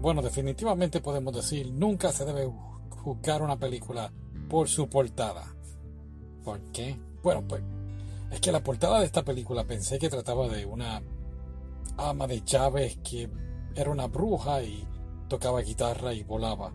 [0.00, 2.50] bueno, definitivamente podemos decir, nunca se debe
[2.88, 4.12] juzgar una película
[4.48, 5.54] por su portada.
[6.44, 6.98] ¿Por qué?
[7.22, 7.62] Bueno, pues
[8.30, 11.02] es que la portada de esta película pensé que trataba de una
[11.98, 13.28] ama de llaves que
[13.74, 14.86] era una bruja y
[15.28, 16.72] tocaba guitarra y volaba.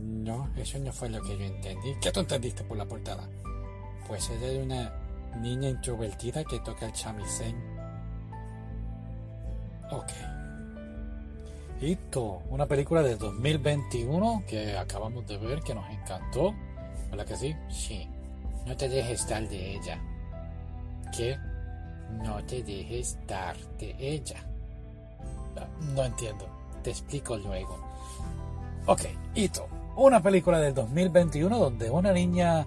[0.00, 1.94] No, eso no fue lo que yo entendí.
[2.00, 3.28] ¿Qué tú entendiste por la portada?
[4.06, 4.92] Pues ella es una
[5.40, 7.56] niña introvertida que toca el chamisén.
[9.90, 10.37] Ok.
[11.80, 16.52] Listo, una película de 2021 que acabamos de ver que nos encantó.
[17.10, 17.56] ¿Verdad que sí?
[17.68, 18.08] Sí.
[18.66, 20.00] No te dejes estar de ella.
[21.16, 21.38] ¿Qué?
[22.24, 24.44] No te dejes estar de ella.
[25.94, 26.46] No entiendo.
[26.82, 27.78] Te explico luego.
[28.86, 29.02] Ok,
[29.34, 29.68] Ito.
[29.96, 32.66] Una película del 2021 donde una niña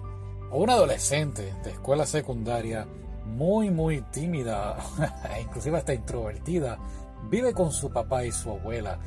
[0.50, 2.86] o una adolescente de escuela secundaria
[3.26, 4.76] muy muy tímida,
[5.40, 6.78] inclusive hasta introvertida,
[7.30, 8.98] vive con su papá y su abuela.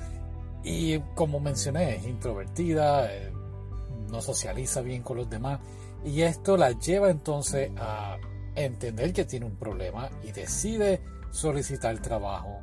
[0.64, 3.32] Y como mencioné, es introvertida, eh,
[4.10, 5.60] no socializa bien con los demás.
[6.04, 8.18] Y esto la lleva entonces a
[8.56, 12.62] entender que tiene un problema y decide solicitar trabajo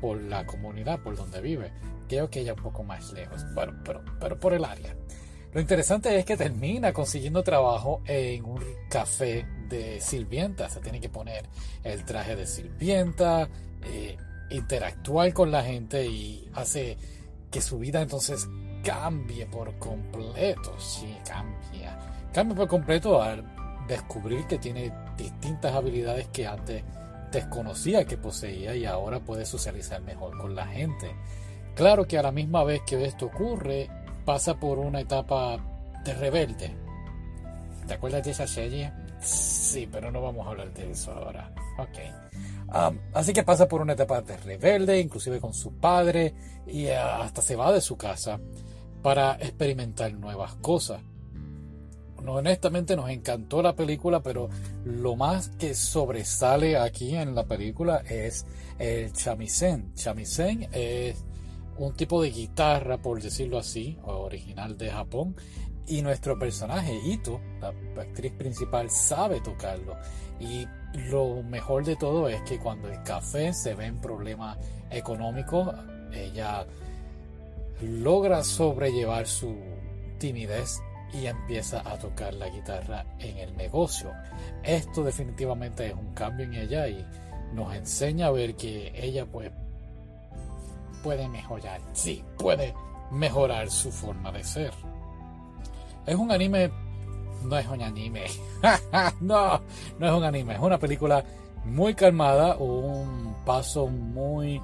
[0.00, 1.72] por la comunidad por donde vive.
[2.08, 4.96] Creo que ella un poco más lejos, pero, pero, pero por el área.
[5.52, 10.68] Lo interesante es que termina consiguiendo trabajo en un café de sirvienta.
[10.68, 11.48] Se tiene que poner
[11.82, 13.48] el traje de sirvienta,
[13.84, 14.16] eh,
[14.50, 16.96] interactuar con la gente y hace
[17.50, 18.48] que su vida entonces
[18.84, 20.74] cambie por completo.
[20.78, 21.98] Sí, cambia.
[22.32, 23.44] Cambia por completo al
[23.86, 26.84] descubrir que tiene distintas habilidades que antes
[27.32, 31.14] desconocía que poseía y ahora puede socializar mejor con la gente.
[31.74, 33.88] Claro que a la misma vez que esto ocurre,
[34.24, 35.58] pasa por una etapa
[36.04, 36.74] de rebelde.
[37.86, 38.92] ¿Te acuerdas de esa serie?
[39.20, 41.52] Sí, pero no vamos a hablar de eso ahora.
[41.78, 42.88] Ok.
[43.14, 46.34] así que pasa por una etapa de rebelde, inclusive con su padre,
[46.66, 48.40] y hasta se va de su casa
[49.02, 51.02] para experimentar nuevas cosas.
[52.26, 54.48] honestamente nos encantó la película, pero
[54.84, 58.46] lo más que sobresale aquí en la película es
[58.78, 59.92] el shamisen.
[59.94, 61.24] Shamisen es
[61.78, 65.34] un tipo de guitarra, por decirlo así, original de Japón,
[65.90, 69.96] y nuestro personaje, Ito, la actriz principal, sabe tocarlo.
[70.38, 70.66] Y
[71.10, 74.56] lo mejor de todo es que cuando el café se ve en problemas
[74.88, 75.68] económicos,
[76.12, 76.64] ella
[77.82, 79.56] logra sobrellevar su
[80.18, 80.80] timidez
[81.12, 84.12] y empieza a tocar la guitarra en el negocio.
[84.62, 87.04] Esto definitivamente es un cambio en ella y
[87.52, 89.50] nos enseña a ver que ella pues
[91.02, 91.80] puede mejorar.
[91.94, 92.74] Sí, puede
[93.10, 94.72] mejorar su forma de ser.
[96.10, 96.72] Es un anime.
[97.44, 98.24] No es un anime.
[99.20, 99.60] no,
[99.96, 100.54] no es un anime.
[100.54, 101.24] Es una película
[101.64, 104.60] muy calmada, un paso muy.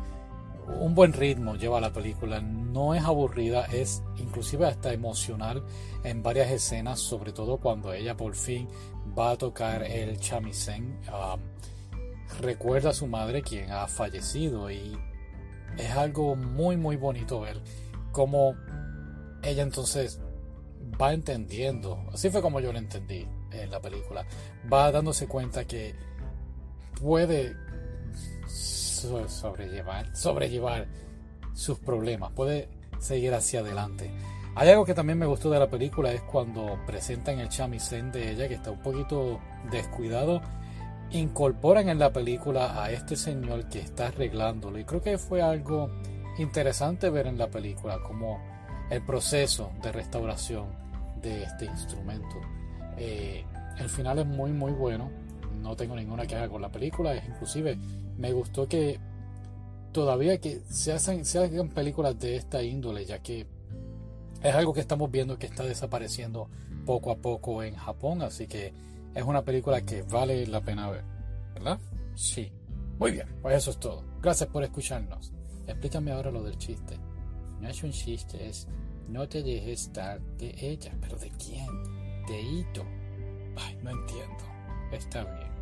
[0.81, 5.62] Un buen ritmo lleva la película, no es aburrida, es inclusive hasta emocional
[6.03, 8.67] en varias escenas, sobre todo cuando ella por fin
[9.17, 10.99] va a tocar el shamisen.
[11.07, 11.41] Um,
[12.41, 14.99] recuerda a su madre quien ha fallecido y
[15.78, 17.63] es algo muy muy bonito ver
[18.11, 18.57] cómo
[19.45, 20.21] ella entonces
[21.00, 24.26] va entendiendo, así fue como yo lo entendí en la película,
[24.72, 25.94] va dándose cuenta que
[27.00, 27.56] puede
[28.47, 30.86] sobrellevar, sobrellevar
[31.54, 34.10] sus problemas, puede seguir hacia adelante.
[34.54, 38.30] Hay algo que también me gustó de la película es cuando presentan el chamisén de
[38.30, 39.38] ella que está un poquito
[39.70, 40.41] descuidado
[41.10, 45.91] incorporan en la película a este señor que está arreglándolo y creo que fue algo
[46.38, 48.41] interesante ver en la película como
[48.91, 50.66] el proceso de restauración
[51.20, 52.36] de este instrumento.
[52.97, 53.44] Eh,
[53.78, 55.10] el final es muy muy bueno,
[55.60, 57.78] no tengo ninguna queja con la película, es inclusive
[58.16, 58.98] me gustó que
[59.92, 63.47] todavía que se hacen, se hagan películas de esta índole, ya que
[64.42, 66.48] es algo que estamos viendo que está desapareciendo
[66.84, 68.72] poco a poco en Japón, así que
[69.14, 71.04] es una película que vale la pena ver,
[71.54, 71.78] ¿verdad?
[72.14, 72.53] Sí.
[72.98, 74.03] Muy bien, pues eso es todo.
[74.22, 75.32] Gracias por escucharnos.
[75.66, 76.98] Explícame ahora lo del chiste.
[77.60, 78.66] No es un chiste, es
[79.08, 80.92] no te dejes estar de ella.
[81.00, 81.66] ¿Pero de quién?
[82.26, 82.84] De Ito.
[83.56, 84.44] Ay, no entiendo.
[84.92, 85.56] Está bien.